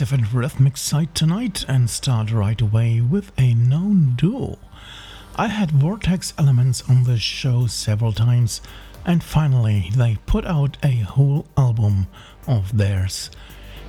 progressive 0.00 0.18
and 0.18 0.32
rhythmic 0.32 0.76
side 0.78 1.14
tonight 1.14 1.62
and 1.68 1.90
start 1.90 2.32
right 2.32 2.62
away 2.62 3.02
with 3.02 3.30
a 3.36 3.52
known 3.52 4.14
duo. 4.16 4.58
I 5.36 5.48
had 5.48 5.72
Vortex 5.72 6.32
Elements 6.38 6.82
on 6.88 7.04
the 7.04 7.18
show 7.18 7.66
several 7.66 8.12
times, 8.12 8.62
and 9.04 9.22
finally 9.22 9.90
they 9.94 10.16
put 10.24 10.46
out 10.46 10.78
a 10.82 11.00
whole 11.00 11.44
album 11.54 12.06
of 12.46 12.78
theirs. 12.78 13.30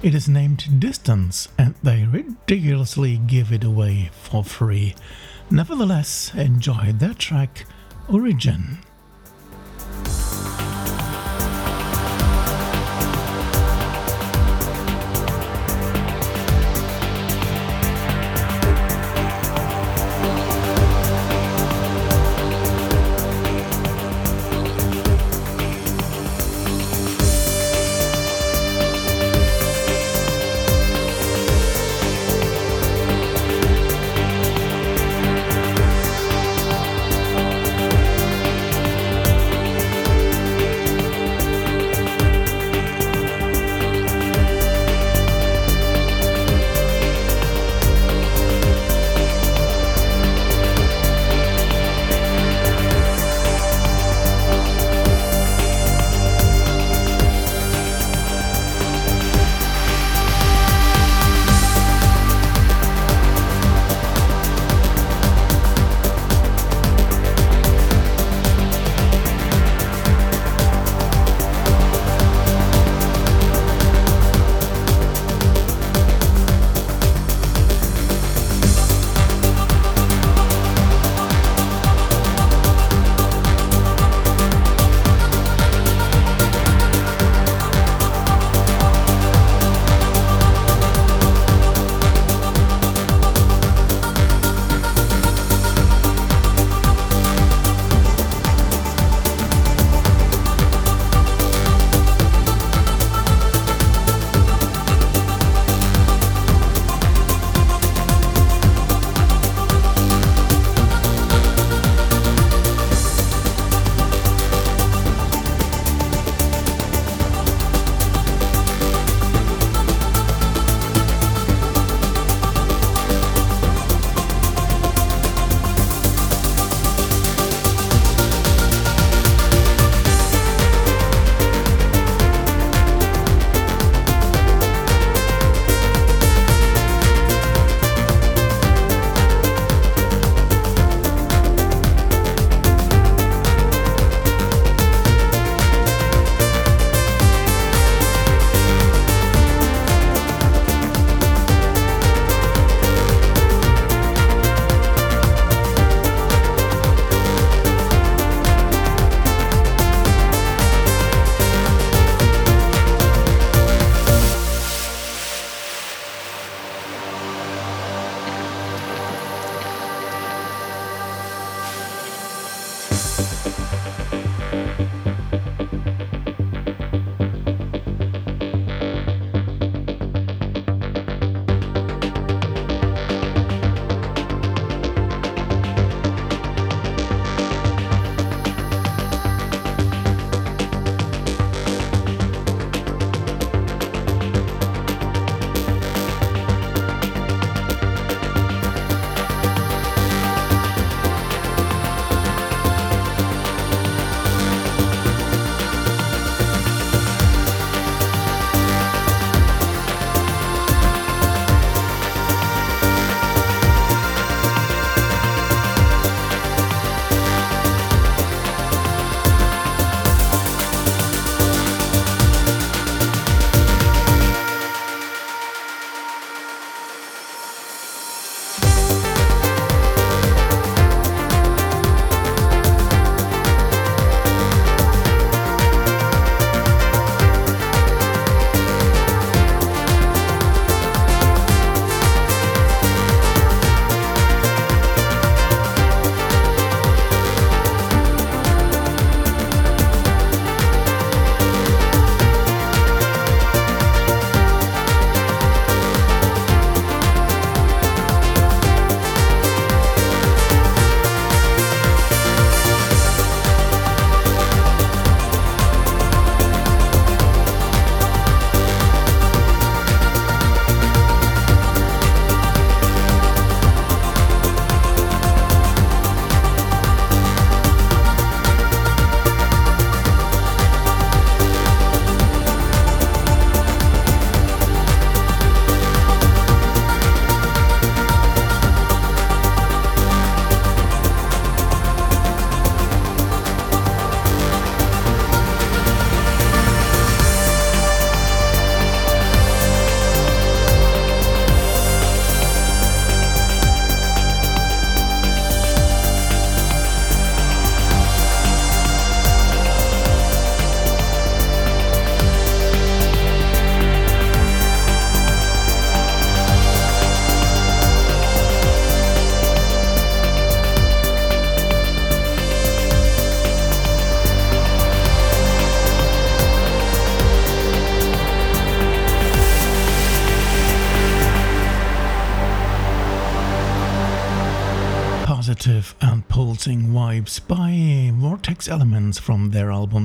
It 0.04 0.14
is 0.14 0.28
named 0.28 0.82
Distance, 0.82 1.48
and 1.58 1.76
they 1.82 2.04
ridiculously 2.04 3.16
give 3.16 3.54
it 3.54 3.64
away 3.64 4.10
for 4.12 4.44
free. 4.44 4.96
Nevertheless, 5.50 6.34
enjoy 6.36 6.92
their 6.92 7.14
track 7.14 7.66
Origin. 8.10 8.80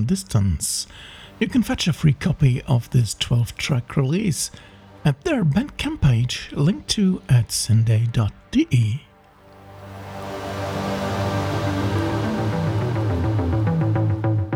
Distance. 0.06 0.86
You 1.38 1.48
can 1.48 1.62
fetch 1.62 1.86
a 1.86 1.92
free 1.92 2.14
copy 2.14 2.62
of 2.62 2.88
this 2.90 3.14
12 3.14 3.56
track 3.56 3.96
release 3.96 4.50
at 5.04 5.20
their 5.22 5.44
Bandcamp 5.44 6.00
page 6.00 6.50
linked 6.52 6.88
to 6.90 7.22
at 7.28 7.48
syndae.de. 7.48 9.02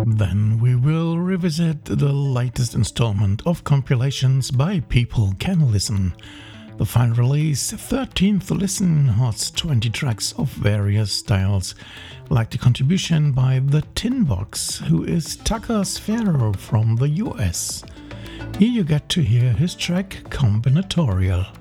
Then 0.06 0.58
we 0.60 0.74
will 0.74 1.18
revisit 1.18 1.84
the 1.84 2.12
latest 2.12 2.74
installment 2.74 3.42
of 3.46 3.64
compilations 3.64 4.50
by 4.50 4.80
People 4.80 5.34
Can 5.38 5.70
Listen. 5.70 6.14
The 6.80 6.86
final 6.86 7.14
release, 7.14 7.72
13th 7.72 8.50
listen, 8.50 9.08
has 9.08 9.50
20 9.50 9.90
tracks 9.90 10.32
of 10.38 10.48
various 10.48 11.12
styles, 11.12 11.74
like 12.30 12.48
the 12.48 12.56
contribution 12.56 13.32
by 13.32 13.60
The 13.62 13.82
Tin 13.94 14.24
Box, 14.24 14.78
who 14.78 15.04
is 15.04 15.36
Tucker 15.36 15.82
Sphero 15.84 16.56
from 16.56 16.96
the 16.96 17.10
US. 17.26 17.84
Here 18.58 18.70
you 18.70 18.82
get 18.82 19.10
to 19.10 19.20
hear 19.20 19.52
his 19.52 19.74
track 19.74 20.22
Combinatorial. 20.30 21.54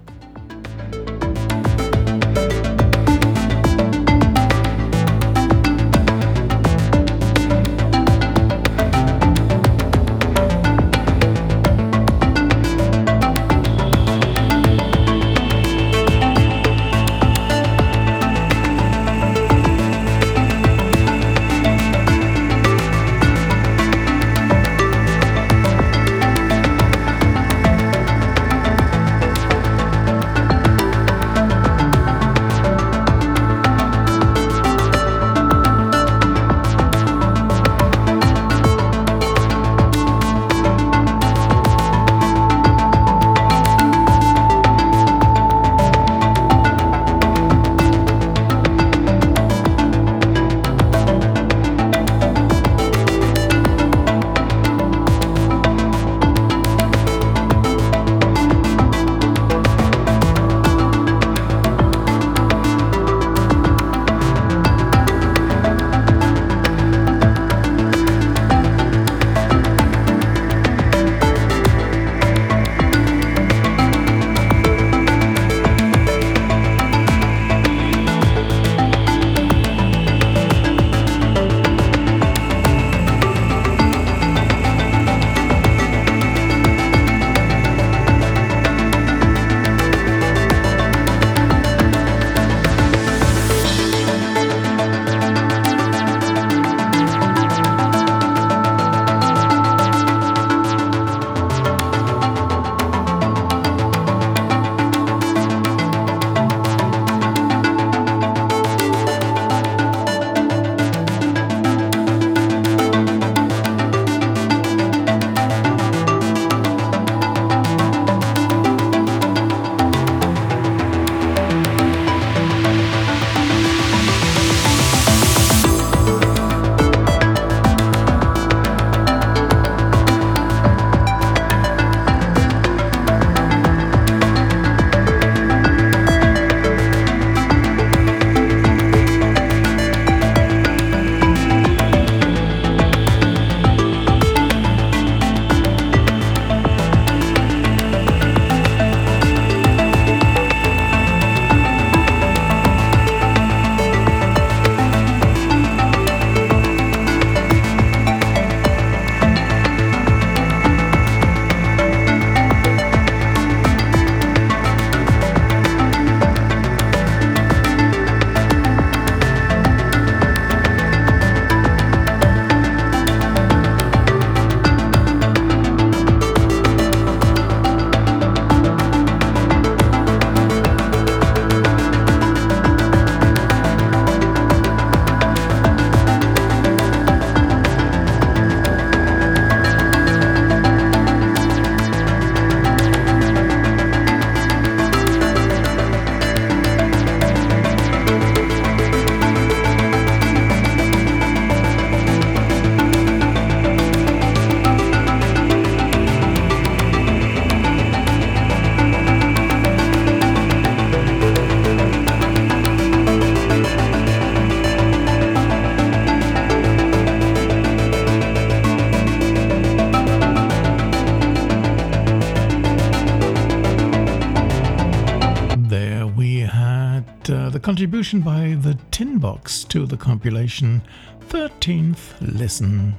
Compilation 230.20 230.82
13th 231.30 232.14
Listen. 232.20 232.94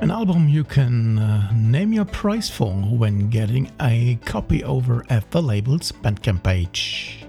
An 0.00 0.10
album 0.10 0.48
you 0.48 0.64
can 0.64 1.18
uh, 1.18 1.52
name 1.52 1.92
your 1.92 2.06
price 2.06 2.48
for 2.48 2.72
when 2.72 3.28
getting 3.28 3.70
a 3.82 4.18
copy 4.24 4.64
over 4.64 5.04
at 5.10 5.30
the 5.30 5.42
label's 5.42 5.92
Bandcamp 5.92 6.42
page. 6.42 7.27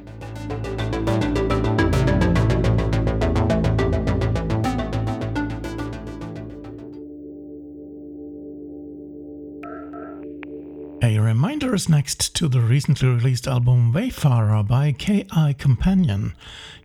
Reminder 11.69 11.83
is 11.83 11.87
next 11.87 12.35
to 12.35 12.47
the 12.47 12.61
recently 12.61 13.07
released 13.07 13.47
album 13.47 13.93
Wayfarer 13.93 14.63
by 14.63 14.91
KI 14.91 15.53
Companion. 15.53 16.33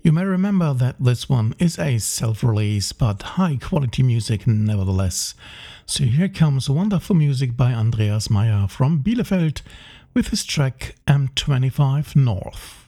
You 0.02 0.12
may 0.12 0.24
remember 0.24 0.74
that 0.74 0.96
this 1.00 1.26
one 1.26 1.54
is 1.58 1.78
a 1.78 1.96
self 1.96 2.44
release 2.44 2.92
but 2.92 3.22
high 3.22 3.56
quality 3.56 4.02
music 4.02 4.46
nevertheless. 4.46 5.34
So 5.86 6.04
here 6.04 6.28
comes 6.28 6.68
wonderful 6.68 7.16
music 7.16 7.56
by 7.56 7.72
Andreas 7.72 8.28
Meyer 8.28 8.68
from 8.68 9.02
Bielefeld 9.02 9.62
with 10.12 10.28
his 10.28 10.44
track 10.44 10.96
M25 11.08 12.14
North. 12.14 12.83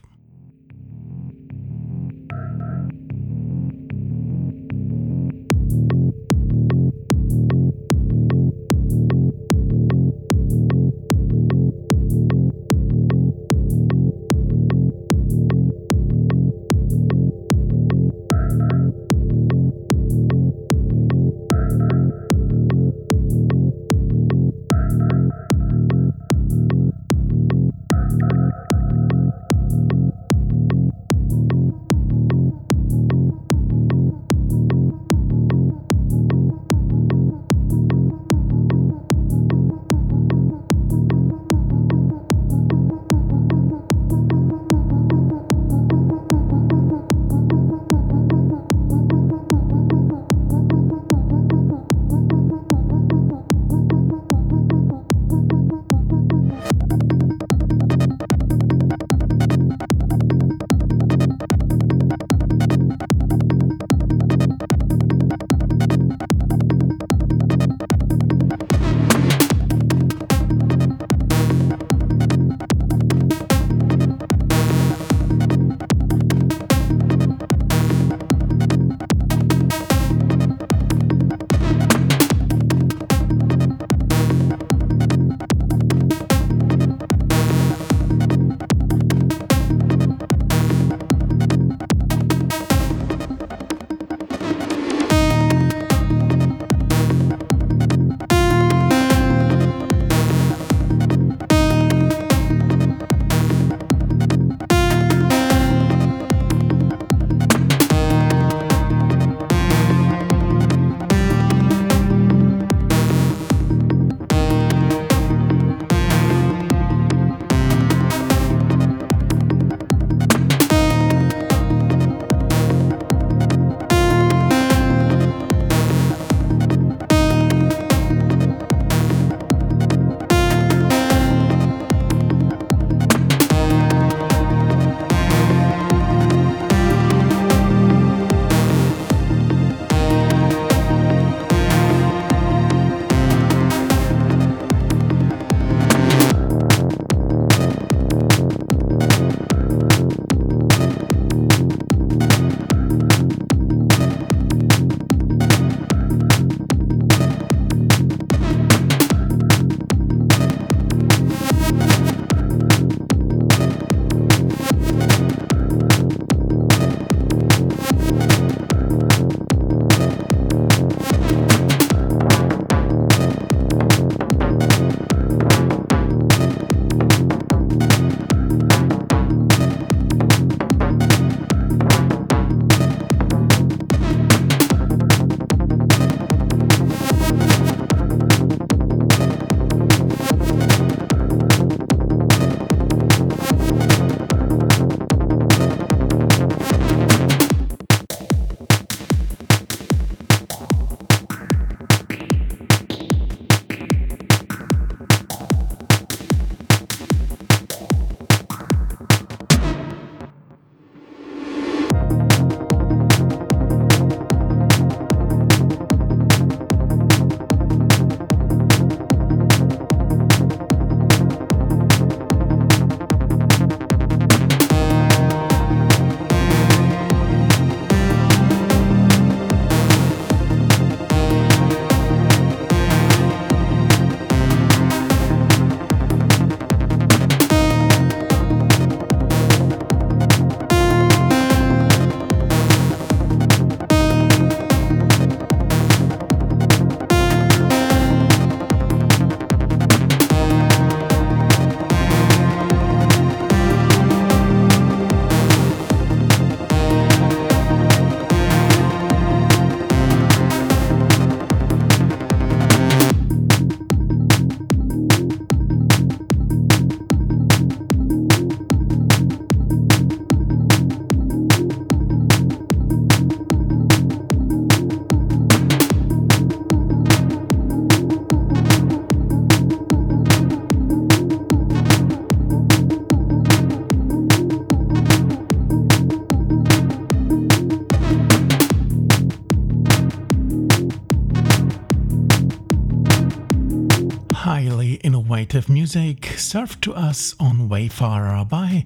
Music 295.95 296.27
served 296.37 296.83
to 296.83 296.93
us 296.93 297.37
on 297.39 297.69
Wayfarer 297.69 298.45
by 298.47 298.85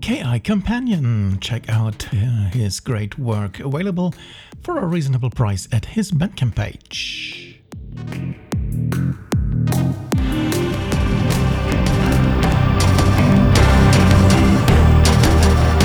KI 0.00 0.40
Companion. 0.40 1.38
Check 1.40 1.68
out 1.68 2.06
uh, 2.06 2.48
his 2.48 2.80
great 2.80 3.18
work 3.18 3.60
available 3.60 4.14
for 4.62 4.78
a 4.78 4.86
reasonable 4.86 5.28
price 5.28 5.68
at 5.72 5.84
his 5.84 6.10
Bandcamp 6.10 6.54
page. 6.54 7.60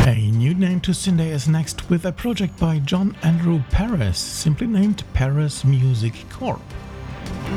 A 0.08 0.32
new 0.32 0.54
name 0.54 0.80
to 0.80 0.92
Syndae 0.92 1.32
is 1.32 1.50
next 1.50 1.90
with 1.90 2.06
a 2.06 2.14
project 2.14 2.58
by 2.58 2.80
John 2.80 3.18
Andrew 3.22 3.62
Paris, 3.70 4.18
simply 4.18 4.68
named 4.68 5.04
Paris 5.14 5.66
Music 5.66 6.14
Corp. 6.30 6.62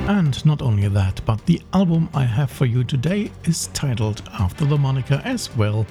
And 0.08 0.44
not 0.46 0.62
only 0.62 0.88
that, 0.88 1.20
but 1.24 1.44
the 1.46 1.60
album 1.72 2.08
I 2.14 2.24
have 2.24 2.50
for 2.50 2.66
you 2.66 2.84
today 2.84 3.30
is 3.44 3.68
titled 3.68 4.22
after 4.38 4.64
the 4.64 4.78
moniker 4.78 5.20
as 5.24 5.54
well. 5.56 5.86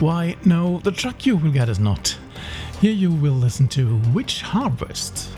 Why, 0.00 0.36
no, 0.44 0.80
the 0.80 0.92
track 0.92 1.26
you 1.26 1.36
will 1.36 1.52
get 1.52 1.68
is 1.68 1.78
not. 1.78 2.16
Here 2.80 2.92
you 2.92 3.10
will 3.10 3.32
listen 3.32 3.68
to 3.68 4.00
Witch 4.12 4.42
Harvest. 4.42 5.30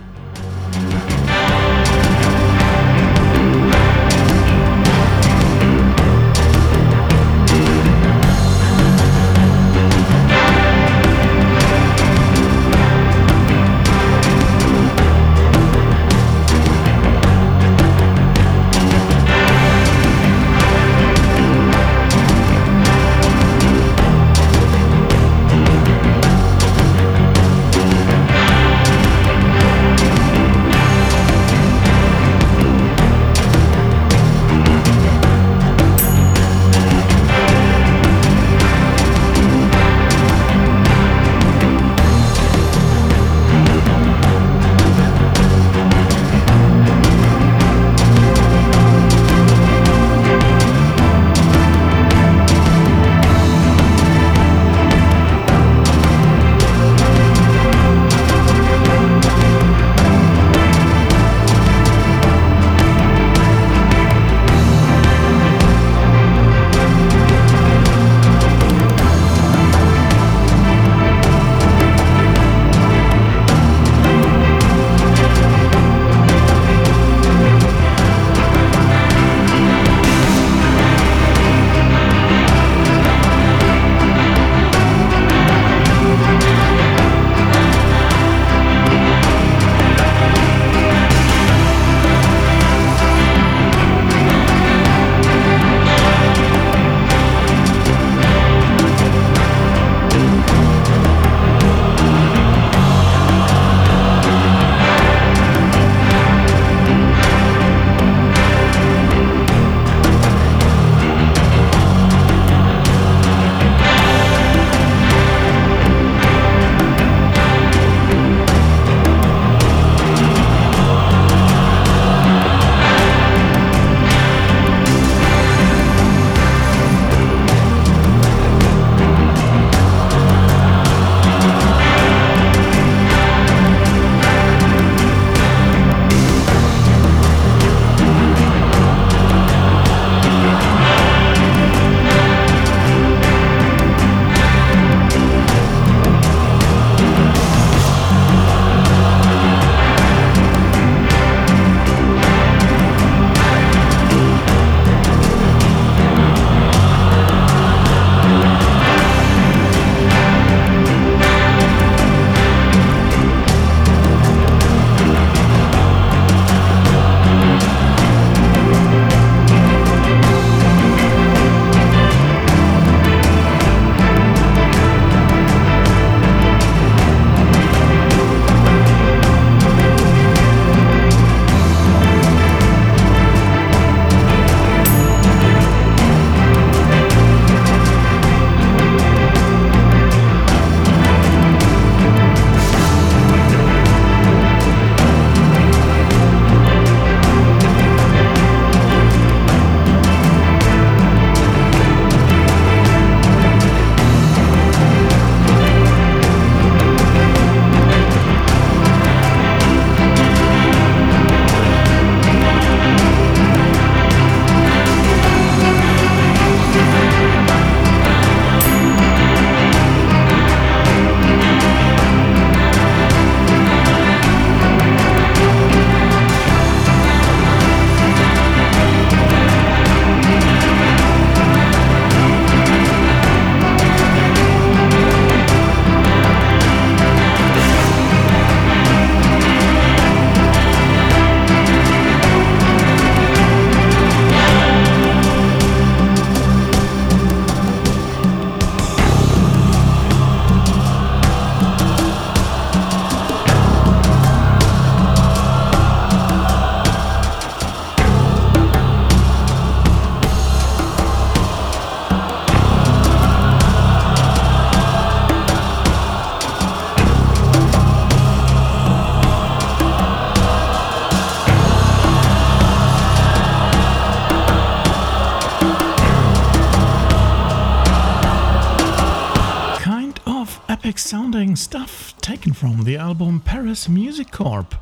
From 282.59 282.83
the 282.83 282.97
album 282.97 283.38
Paris 283.38 283.88
Music 283.88 284.33
Corp 284.33 284.75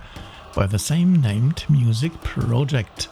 by 0.54 0.66
the 0.66 0.78
same 0.78 1.20
named 1.20 1.62
music 1.68 2.10
project. 2.22 3.10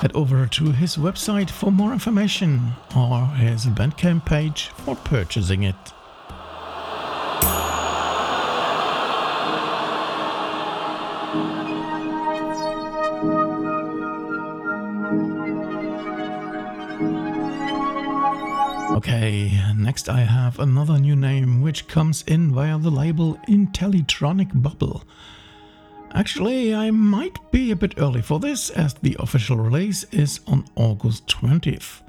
Head 0.00 0.12
over 0.14 0.46
to 0.46 0.72
his 0.72 0.96
website 0.96 1.50
for 1.50 1.70
more 1.70 1.92
information 1.92 2.72
or 2.96 3.26
his 3.26 3.66
Bandcamp 3.66 4.24
page 4.24 4.68
for 4.68 4.96
purchasing 4.96 5.62
it. 5.62 5.76
Okay, 18.90 19.52
next 19.76 20.08
I 20.08 20.20
have 20.20 20.58
another 20.58 20.98
new 20.98 21.16
name 21.16 21.60
which 21.60 21.86
comes 21.88 22.22
in 22.26 22.52
via 22.54 22.78
the 22.78 22.90
label 22.90 23.36
Intellitronic 23.48 24.62
Bubble. 24.62 25.02
Actually, 26.12 26.74
I 26.74 26.90
might 26.90 27.36
be 27.50 27.70
a 27.70 27.76
bit 27.76 27.94
early 27.98 28.22
for 28.22 28.38
this 28.38 28.70
as 28.70 28.94
the 28.94 29.16
official 29.18 29.56
release 29.56 30.04
is 30.12 30.40
on 30.46 30.64
August 30.76 31.26
20th. 31.26 32.00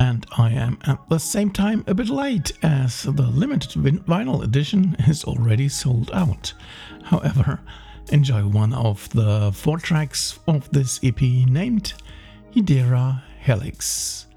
And 0.00 0.26
I 0.36 0.50
am 0.50 0.78
at 0.86 0.98
the 1.08 1.18
same 1.18 1.50
time 1.50 1.84
a 1.86 1.94
bit 1.94 2.08
late 2.08 2.52
as 2.62 3.02
the 3.02 3.28
limited 3.28 3.82
vinyl 4.06 4.42
edition 4.42 4.96
is 5.06 5.24
already 5.24 5.68
sold 5.68 6.10
out. 6.12 6.52
However, 7.04 7.60
enjoy 8.10 8.46
one 8.46 8.72
of 8.72 9.08
the 9.10 9.52
four 9.52 9.78
tracks 9.78 10.38
of 10.46 10.70
this 10.70 10.98
EP 11.02 11.20
named 11.20 11.92
Hedera 12.54 13.22
Helix. 13.40 14.27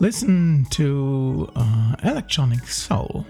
Listen 0.00 0.64
to 0.70 1.46
uh, 1.54 1.94
Electronic 2.02 2.66
Soul. 2.66 3.26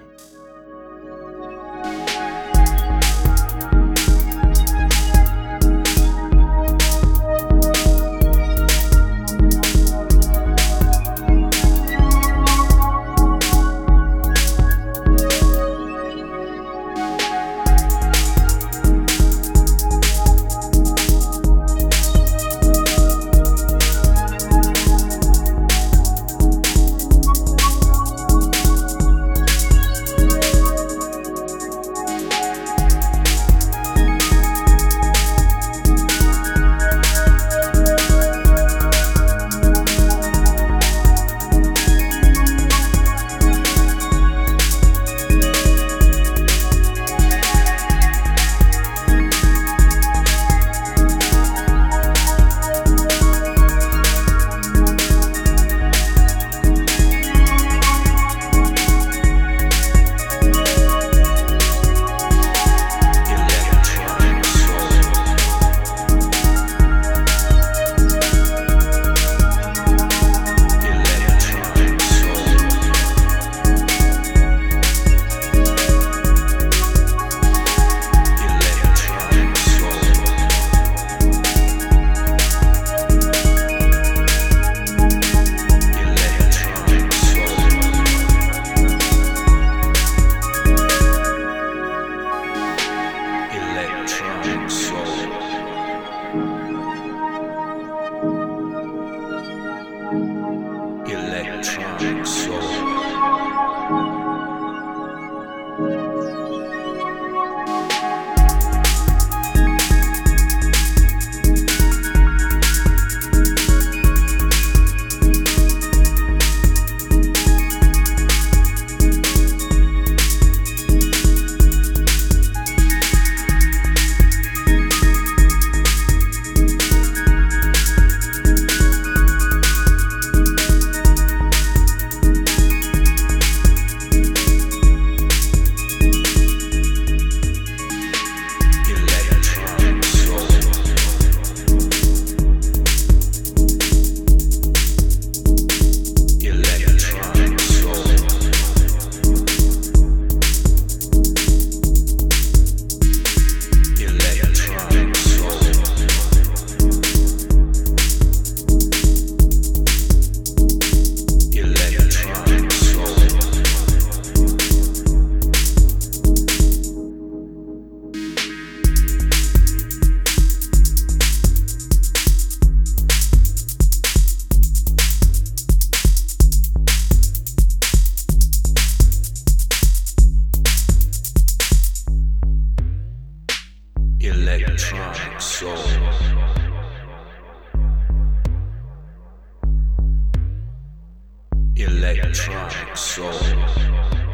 Electronic 191.83 192.95
Soul. 192.95 194.30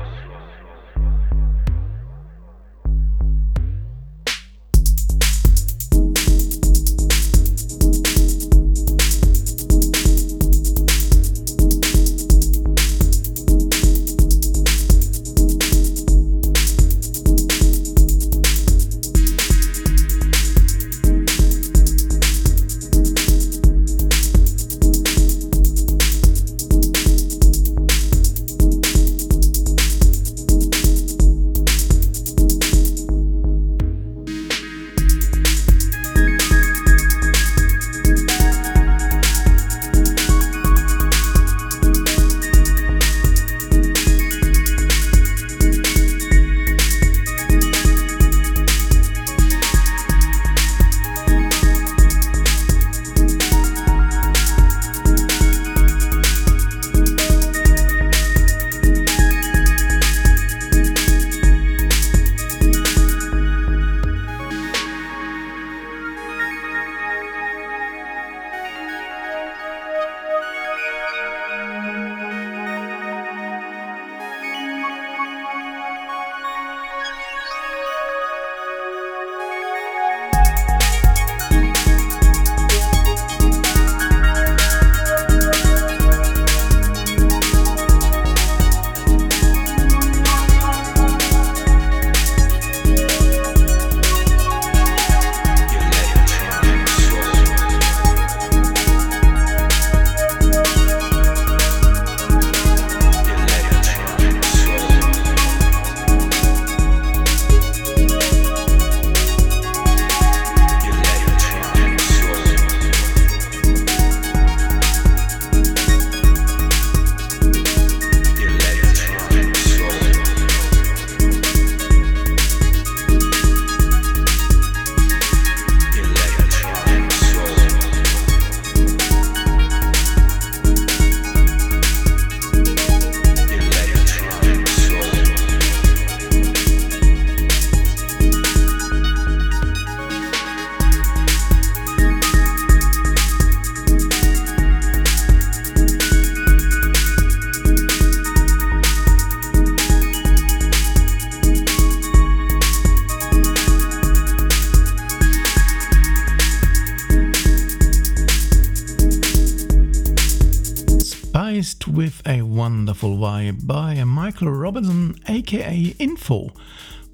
Wonderful 163.06 163.28
vibe 163.28 163.66
by 163.68 164.02
Michael 164.02 164.50
Robinson, 164.50 165.14
aka 165.28 165.94
iNFO, 166.00 166.50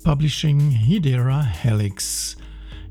publishing 0.02 0.70
Hedera 0.70 1.44
Helix. 1.44 2.34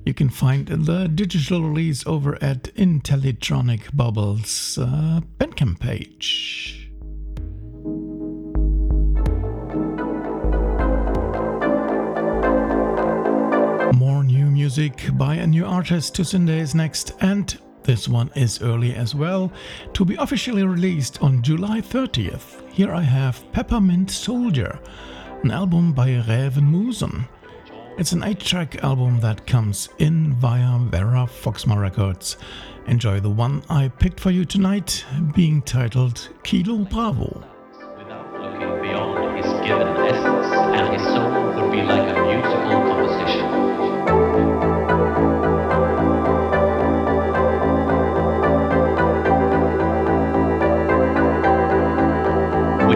You 0.06 0.14
can 0.14 0.30
find 0.30 0.68
the 0.68 1.08
digital 1.08 1.64
release 1.64 2.06
over 2.06 2.38
at 2.44 2.66
Intellitronic 2.76 3.96
Bubbles 3.96 4.78
uh, 4.78 5.22
Bandcamp 5.40 5.80
page. 5.80 6.92
More 13.98 14.24
new 14.24 14.46
music 14.46 15.10
by 15.14 15.36
a 15.36 15.48
new 15.48 15.66
artist 15.66 16.14
to 16.16 16.22
Syndae's 16.22 16.76
next, 16.76 17.14
and 17.22 17.58
this 17.82 18.08
one 18.08 18.30
is 18.36 18.62
early 18.62 18.94
as 18.94 19.16
well, 19.16 19.52
to 19.94 20.06
be 20.06 20.14
officially 20.16 20.64
released 20.64 21.20
on 21.24 21.42
July 21.42 21.82
30th. 21.82 22.61
Here 22.74 22.94
I 22.94 23.02
have 23.02 23.52
Peppermint 23.52 24.10
Soldier, 24.10 24.80
an 25.44 25.52
album 25.52 25.92
by 25.92 26.24
Raven. 26.26 27.28
It's 27.98 28.14
an 28.14 28.24
8 28.24 28.40
track 28.40 28.82
album 28.82 29.20
that 29.20 29.46
comes 29.46 29.90
in 30.00 30.34
via 30.36 30.80
Vera 30.80 31.28
Foxma 31.28 31.78
Records. 31.78 32.38
Enjoy 32.88 33.20
the 33.20 33.30
one 33.30 33.62
I 33.70 33.90
picked 33.90 34.22
for 34.22 34.32
you 34.32 34.46
tonight, 34.46 35.04
being 35.36 35.62
titled 35.64 36.30
Kilo 36.44 36.86
Bravo. 36.86 37.44
Without 37.98 38.32
looking 38.40 38.82
beyond 38.82 39.38
his 39.38 39.52
given 39.68 39.88
essence, 40.08 40.48
and 40.56 40.94
his 40.94 41.04
soul 41.04 41.30
would 41.30 41.72
be 41.74 41.82
like 41.82 42.16
a 42.16 42.22
musical 42.24 42.64
composition. 42.70 43.51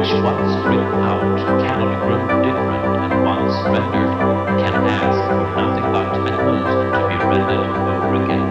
Which 0.06 0.22
once 0.22 0.54
written 0.68 1.02
out 1.02 1.20
cannot 1.66 1.98
grow 2.06 2.22
different, 2.44 3.12
and 3.12 3.26
once 3.26 3.56
rendered 3.66 4.14
can 4.62 4.74
ask 4.86 5.18
for 5.26 5.42
nothing 5.58 5.88
but 5.92 6.14
at 6.30 6.46
to 6.94 7.08
be 7.10 7.16
rendered 7.26 7.66
over 7.74 8.24
again. 8.24 8.45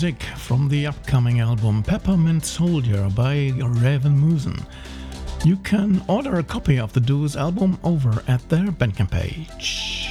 Music 0.00 0.22
from 0.36 0.68
the 0.68 0.86
upcoming 0.86 1.40
album 1.40 1.82
Peppermint 1.82 2.44
Soldier 2.44 3.10
by 3.16 3.50
Räven 3.58 4.16
Musen. 4.16 4.64
You 5.44 5.56
can 5.56 6.00
order 6.06 6.38
a 6.38 6.44
copy 6.44 6.78
of 6.78 6.92
the 6.92 7.00
duo's 7.00 7.34
album 7.34 7.76
over 7.82 8.22
at 8.28 8.48
their 8.48 8.66
Bandcamp 8.66 9.10
page. 9.10 10.08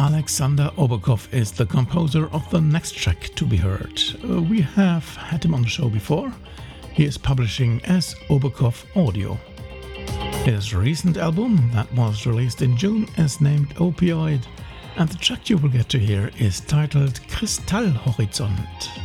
Alexander 0.00 0.70
Obukhov 0.78 1.30
is 1.30 1.52
the 1.52 1.66
composer 1.66 2.30
of 2.32 2.48
the 2.48 2.60
next 2.62 2.94
track 2.94 3.34
to 3.34 3.44
be 3.44 3.58
heard. 3.58 4.00
Uh, 4.24 4.40
we 4.40 4.62
have 4.62 5.14
had 5.16 5.44
him 5.44 5.52
on 5.52 5.60
the 5.60 5.68
show 5.68 5.90
before. 5.90 6.32
He 6.94 7.04
is 7.04 7.18
publishing 7.18 7.82
as 7.84 8.14
Obukhov 8.30 8.86
Audio. 8.96 9.38
His 10.44 10.74
recent 10.74 11.18
album, 11.18 11.70
that 11.72 11.92
was 11.92 12.26
released 12.26 12.62
in 12.62 12.76
June, 12.76 13.08
is 13.16 13.40
named 13.40 13.68
Opioid, 13.76 14.44
and 14.96 15.08
the 15.08 15.16
track 15.18 15.48
you 15.48 15.56
will 15.56 15.68
get 15.68 15.88
to 15.90 16.00
hear 16.00 16.32
is 16.36 16.58
titled 16.58 17.20
Kristallhorizont. 17.28 19.01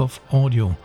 Obukhov 0.00 0.18
Audio. 0.32 0.76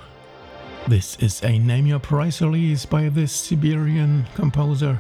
This 0.90 1.18
is 1.20 1.42
a 1.42 1.58
Name 1.58 1.88
Your 1.88 2.00
Price 2.00 2.42
release 2.42 2.86
by 2.86 3.08
this 3.08 3.32
Siberian 3.32 4.26
composer, 4.36 5.00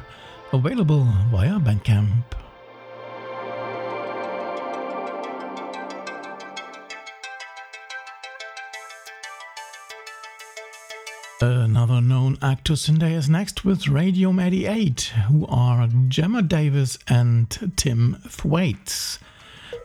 available 0.54 1.06
via 1.32 1.60
Bandcamp. 1.60 2.24
Another 11.42 12.00
known 12.00 12.38
act 12.42 12.68
to 12.68 12.74
Syndae 12.74 13.12
is 13.12 13.30
next 13.30 13.66
with 13.66 13.90
Radium 13.90 14.40
88, 14.40 15.02
who 15.28 15.46
are 15.48 15.90
Gemma 16.08 16.42
Davis 16.42 16.98
and 17.10 17.50
Tim 17.76 18.22
Thwaites. 18.30 19.20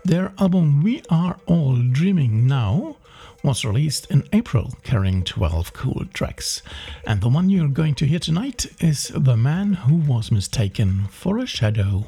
Their 0.05 0.33
album 0.39 0.85
We 0.85 1.03
Are 1.11 1.39
All 1.47 1.83
Dreaming 1.83 2.47
Now 2.47 2.97
was 3.43 3.65
released 3.65 4.11
in 4.11 4.29
April, 4.33 4.75
carrying 4.83 5.25
12 5.25 5.73
cool 5.73 6.05
tracks. 6.13 6.63
And 7.07 7.21
the 7.21 7.29
one 7.29 7.49
you're 7.49 7.69
going 7.69 7.95
to 7.97 8.07
hear 8.07 8.19
tonight 8.19 8.67
is 8.81 9.13
The 9.15 9.37
Man 9.37 9.75
Who 9.75 9.97
Was 9.97 10.31
Mistaken 10.31 11.07
for 11.11 11.39
a 11.39 11.47
Shadow. 11.47 12.05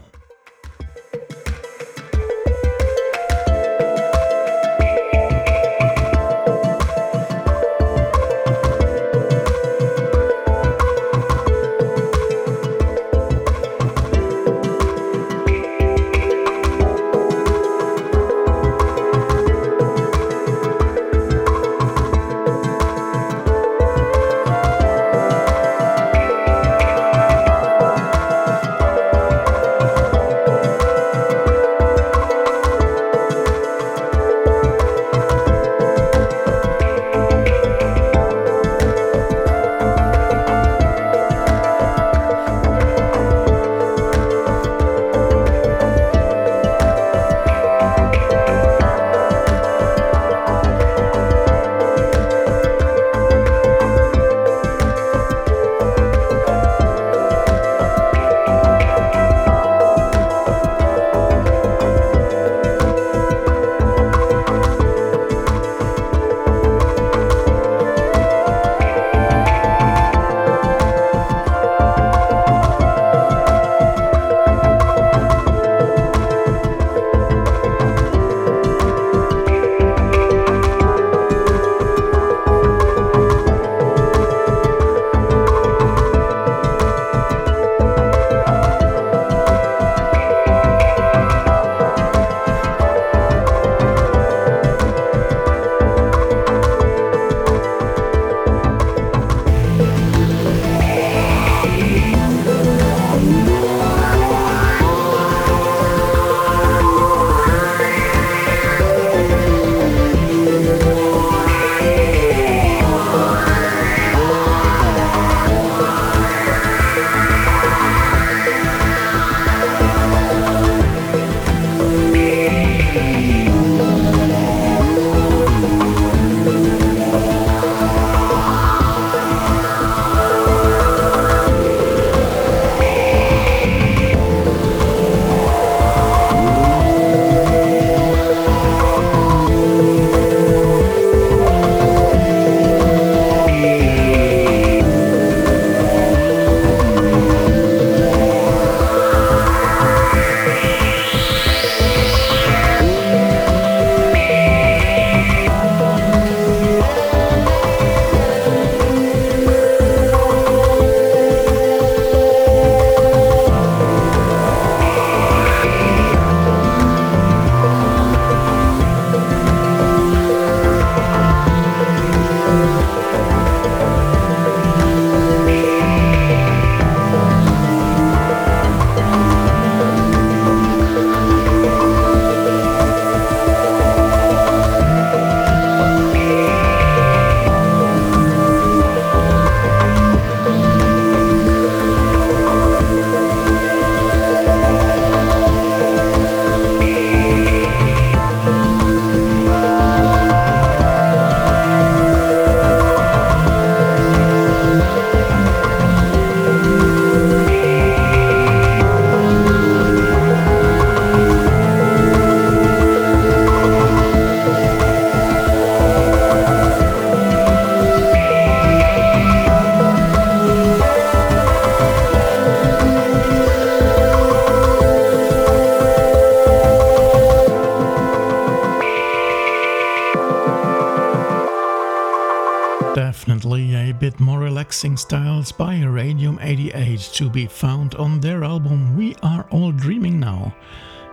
By 235.62 235.80
Radium 235.80 236.40
88 236.42 236.98
to 237.14 237.30
be 237.30 237.46
found 237.46 237.94
on 237.94 238.18
their 238.18 238.42
album 238.42 238.96
We 238.96 239.14
Are 239.22 239.46
All 239.52 239.70
Dreaming 239.70 240.18
Now. 240.18 240.52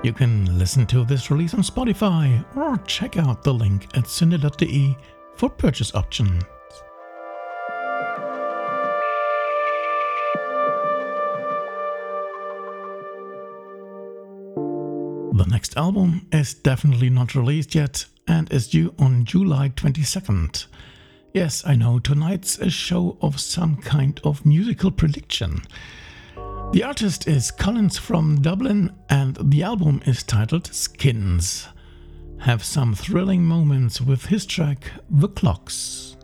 You 0.01 0.11
can 0.11 0.57
listen 0.57 0.87
to 0.87 1.05
this 1.05 1.29
release 1.29 1.53
on 1.53 1.59
Spotify 1.59 2.43
or 2.57 2.77
check 2.87 3.17
out 3.17 3.43
the 3.43 3.53
link 3.53 3.83
at 3.95 4.05
syndae.de 4.05 4.97
for 5.35 5.49
purchase 5.51 5.93
options. 5.93 6.41
The 15.35 15.45
next 15.47 15.77
album 15.77 16.25
is 16.31 16.55
definitely 16.55 17.11
not 17.11 17.35
released 17.35 17.75
yet 17.75 18.03
and 18.27 18.51
is 18.51 18.67
due 18.67 18.95
on 18.97 19.25
July 19.25 19.69
22nd. 19.69 20.65
Yes, 21.33 21.63
I 21.63 21.75
know, 21.75 21.99
tonight's 21.99 22.57
a 22.57 22.71
show 22.71 23.17
of 23.21 23.39
some 23.39 23.77
kind 23.77 24.19
of 24.23 24.47
musical 24.47 24.89
prediction. 24.89 25.61
The 26.71 26.83
artist 26.83 27.27
is 27.27 27.51
Collins 27.51 27.99
from 27.99 28.41
Dublin, 28.41 28.91
and 29.09 29.37
the 29.39 29.61
album 29.61 30.01
is 30.07 30.23
titled 30.23 30.73
Skins. 30.73 31.67
Have 32.39 32.63
some 32.63 32.95
thrilling 32.95 33.43
moments 33.43 34.01
with 34.01 34.25
his 34.25 34.45
track 34.47 34.91
The 35.07 35.27
Clocks. 35.27 36.15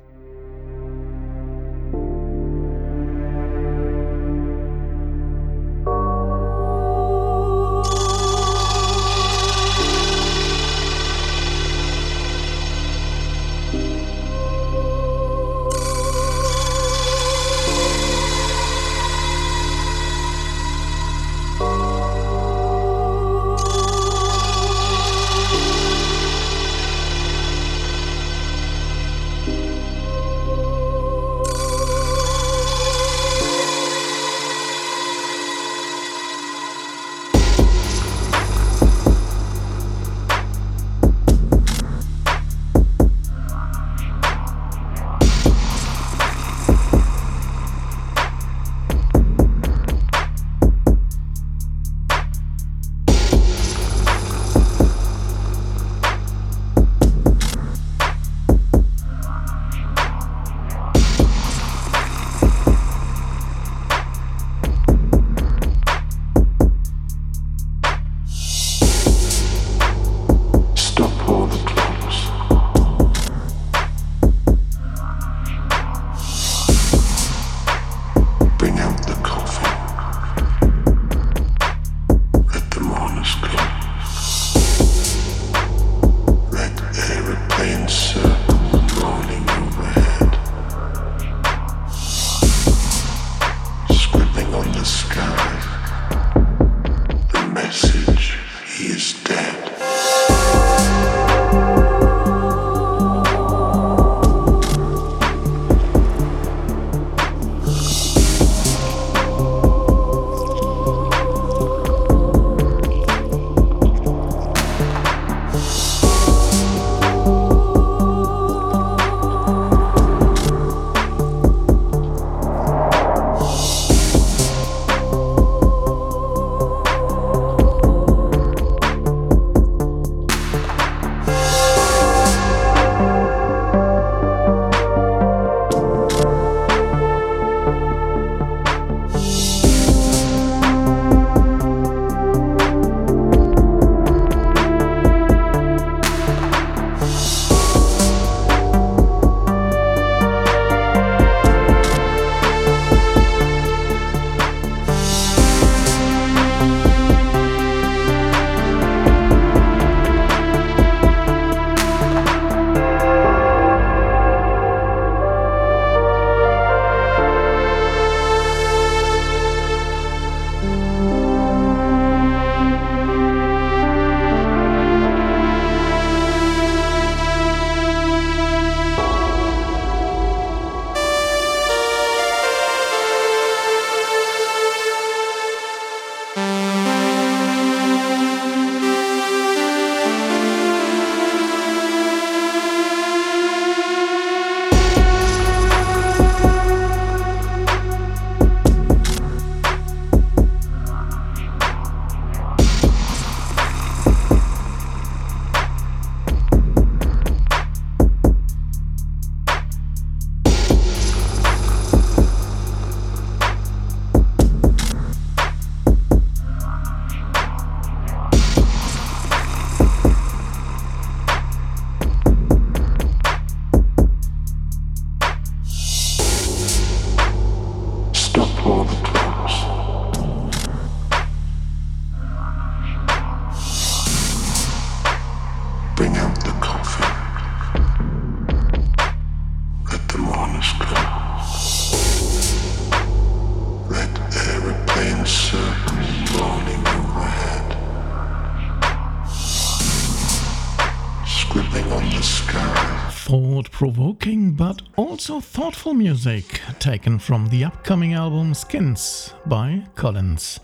Thoughtful 255.85 256.03
music 256.03 256.61
taken 256.79 257.19
from 257.19 257.47
the 257.49 257.63
upcoming 257.63 258.13
album 258.13 258.55
Skins 258.55 259.35
by 259.45 259.85
Collins. 259.93 260.59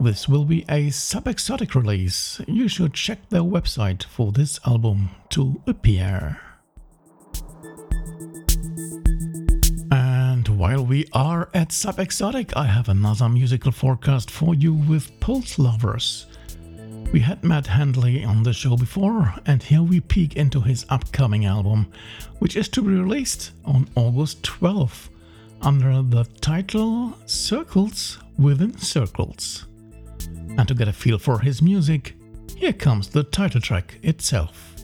This 0.00 0.28
will 0.28 0.44
be 0.44 0.64
a 0.68 0.90
sub-exotic 0.90 1.76
release. 1.76 2.40
You 2.48 2.66
should 2.66 2.92
check 2.92 3.28
their 3.28 3.42
website 3.42 4.02
for 4.02 4.32
this 4.32 4.58
album 4.66 5.10
to 5.28 5.62
appear. 5.68 6.40
And 9.92 10.48
while 10.48 10.84
we 10.84 11.06
are 11.12 11.50
at 11.54 11.70
sub-exotic, 11.70 12.56
I 12.56 12.64
have 12.64 12.88
another 12.88 13.28
musical 13.28 13.70
forecast 13.70 14.28
for 14.28 14.56
you 14.56 14.74
with 14.74 15.20
Pulse 15.20 15.56
Lovers. 15.56 16.26
We 17.14 17.20
had 17.20 17.44
Matt 17.44 17.68
Handley 17.68 18.24
on 18.24 18.42
the 18.42 18.52
show 18.52 18.76
before, 18.76 19.32
and 19.46 19.62
here 19.62 19.84
we 19.84 20.00
peek 20.00 20.34
into 20.34 20.60
his 20.60 20.84
upcoming 20.88 21.44
album, 21.44 21.86
which 22.40 22.56
is 22.56 22.68
to 22.70 22.82
be 22.82 22.88
released 22.88 23.52
on 23.64 23.88
August 23.94 24.42
12th 24.42 25.10
under 25.62 26.02
the 26.02 26.24
title 26.40 27.16
Circles 27.26 28.18
Within 28.36 28.76
Circles. 28.78 29.66
And 30.58 30.66
to 30.66 30.74
get 30.74 30.88
a 30.88 30.92
feel 30.92 31.20
for 31.20 31.38
his 31.38 31.62
music, 31.62 32.16
here 32.56 32.72
comes 32.72 33.10
the 33.10 33.22
title 33.22 33.60
track 33.60 34.00
itself. 34.02 34.74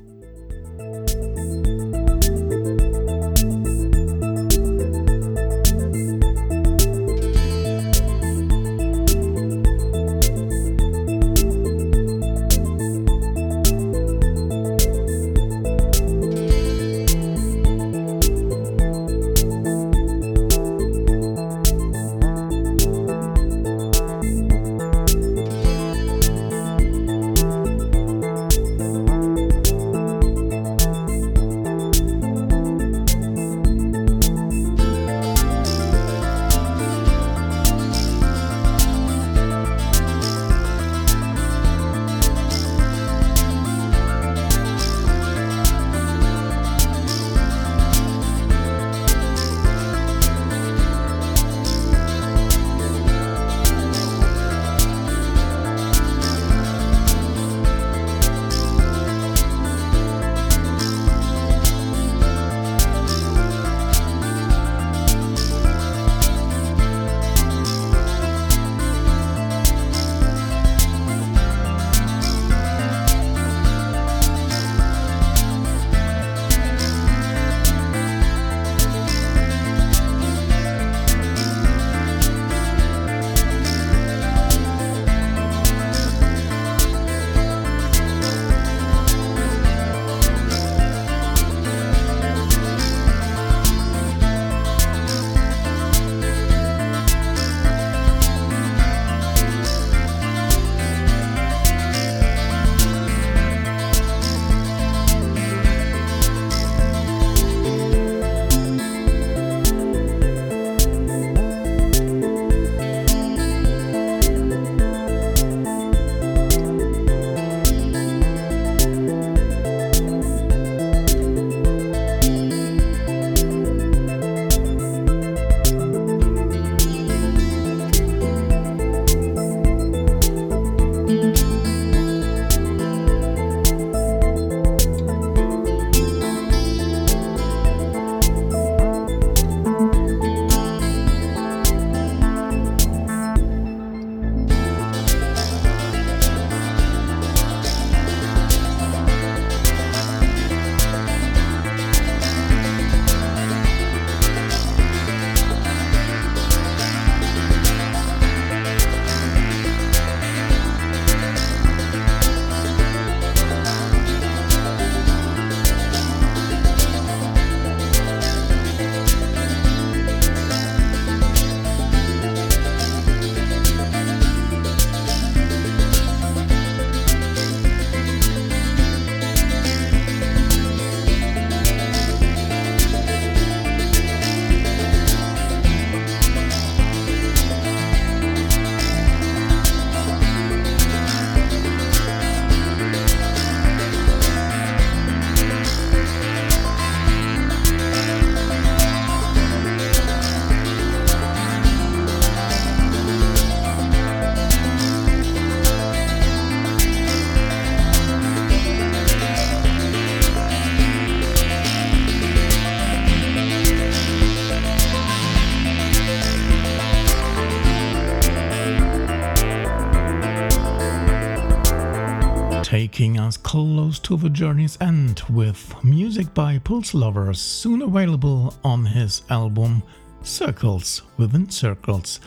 To 224.11 224.17
the 224.17 224.29
journey's 224.29 224.77
end 224.81 225.23
with 225.31 225.73
music 225.85 226.35
by 226.35 226.59
Pulse 226.59 226.95
Lovers, 226.95 227.41
soon 227.41 227.81
available 227.81 228.53
on 228.65 228.85
his 228.85 229.23
album 229.31 229.85
Circles 230.23 231.03
Within 231.17 231.49
Circles. 231.49 232.19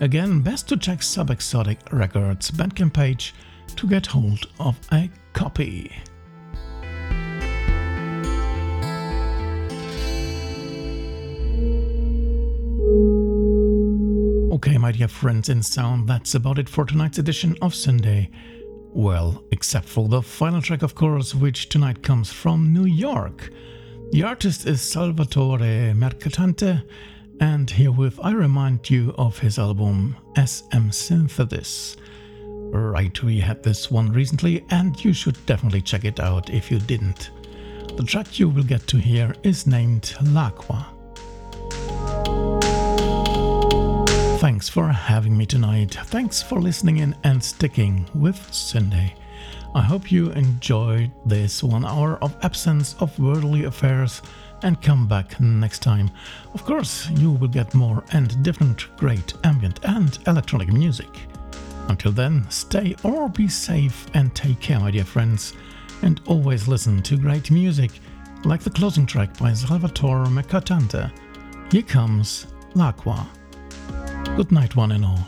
Again, 0.00 0.40
best 0.40 0.68
to 0.68 0.78
check 0.78 1.00
Subexotic 1.00 1.92
Records 1.92 2.50
Bandcamp 2.50 2.94
page 2.94 3.34
to 3.76 3.86
get 3.86 4.06
hold 4.06 4.46
of 4.58 4.78
a 4.90 5.10
copy. 5.34 5.92
Okay, 14.54 14.78
my 14.78 14.92
dear 14.92 15.08
friends 15.08 15.50
in 15.50 15.62
sound, 15.62 16.08
that's 16.08 16.34
about 16.34 16.58
it 16.58 16.70
for 16.70 16.86
tonight's 16.86 17.18
edition 17.18 17.54
of 17.60 17.74
Syndae. 17.74 18.30
Well, 18.92 19.44
except 19.52 19.86
for 19.86 20.08
the 20.08 20.22
final 20.22 20.62
track, 20.62 20.82
of 20.82 20.94
course, 20.94 21.34
which 21.34 21.68
tonight 21.68 22.02
comes 22.02 22.32
from 22.32 22.72
New 22.72 22.86
York. 22.86 23.50
The 24.10 24.22
artist 24.22 24.66
is 24.66 24.80
Salvatore 24.80 25.94
Mercatante, 25.94 26.82
and 27.40 27.70
herewith 27.70 28.18
I 28.22 28.32
remind 28.32 28.88
you 28.88 29.14
of 29.18 29.38
his 29.38 29.58
album 29.58 30.16
SM 30.34 30.90
Synthesis. 30.90 31.96
Right, 32.70 33.22
we 33.22 33.38
had 33.40 33.62
this 33.62 33.90
one 33.90 34.10
recently, 34.10 34.64
and 34.70 35.02
you 35.04 35.12
should 35.12 35.44
definitely 35.46 35.82
check 35.82 36.04
it 36.04 36.18
out 36.18 36.50
if 36.50 36.70
you 36.70 36.78
didn't. 36.78 37.30
The 37.96 38.04
track 38.04 38.38
you 38.38 38.48
will 38.48 38.64
get 38.64 38.86
to 38.88 38.98
hear 38.98 39.34
is 39.42 39.66
named 39.66 40.14
L'Aqua. 40.22 40.97
Thanks 44.58 44.68
for 44.70 44.88
having 44.88 45.36
me 45.36 45.46
tonight. 45.46 45.96
Thanks 46.06 46.42
for 46.42 46.60
listening 46.60 46.96
in 46.96 47.14
and 47.22 47.40
sticking 47.40 48.08
with 48.12 48.34
Syndae. 48.50 49.14
I 49.72 49.80
hope 49.80 50.10
you 50.10 50.32
enjoyed 50.32 51.12
this 51.24 51.62
one 51.62 51.84
hour 51.84 52.18
of 52.20 52.36
absence 52.42 52.96
of 52.98 53.16
worldly 53.20 53.66
affairs 53.66 54.20
and 54.64 54.82
come 54.82 55.06
back 55.06 55.38
next 55.38 55.78
time. 55.78 56.10
Of 56.54 56.64
course, 56.64 57.08
you 57.10 57.30
will 57.30 57.46
get 57.46 57.72
more 57.72 58.02
and 58.12 58.42
different 58.42 58.88
great 58.96 59.32
ambient 59.44 59.78
and 59.84 60.18
electronic 60.26 60.72
music. 60.72 61.10
Until 61.86 62.10
then, 62.10 62.44
stay 62.50 62.96
or 63.04 63.28
be 63.28 63.46
safe 63.46 64.08
and 64.14 64.34
take 64.34 64.58
care, 64.58 64.80
my 64.80 64.90
dear 64.90 65.04
friends, 65.04 65.52
and 66.02 66.20
always 66.26 66.66
listen 66.66 67.00
to 67.04 67.16
great 67.16 67.52
music, 67.52 67.92
like 68.44 68.62
the 68.62 68.70
closing 68.70 69.06
track 69.06 69.38
by 69.38 69.52
Salvatore 69.52 70.26
Mercatante. 70.26 71.12
Here 71.70 71.82
comes 71.82 72.48
L'Aqua. 72.74 73.37
Good 74.36 74.52
night, 74.52 74.76
one 74.76 74.92
and 74.92 75.04
all. 75.04 75.26